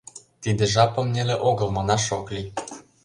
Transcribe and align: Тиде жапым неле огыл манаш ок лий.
Тиде 0.41 0.65
жапым 0.73 1.07
неле 1.15 1.35
огыл 1.49 1.69
манаш 1.75 2.05
ок 2.17 2.27
лий. 2.35 2.47